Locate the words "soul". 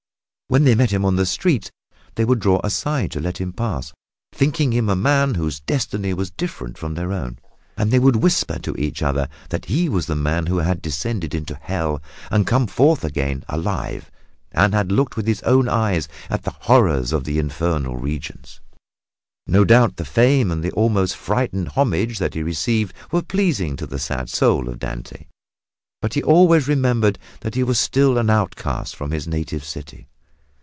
24.29-24.67